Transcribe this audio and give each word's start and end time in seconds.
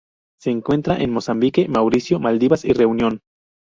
Se 0.39 0.49
encuentra 0.49 0.97
en 0.97 1.11
Mozambique, 1.13 1.67
Mauricio, 1.67 2.19
Maldivas 2.19 2.65
y 2.65 2.73
Reunión. 2.73 3.21